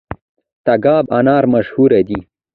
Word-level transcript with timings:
تګاب 0.65 1.05
انار 1.17 1.43
مشهور 1.53 1.91
دي؟ 2.07 2.19